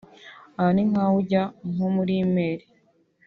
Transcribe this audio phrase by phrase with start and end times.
[0.59, 1.41] Aha ni nk’aho ujya
[1.71, 2.59] nko muri email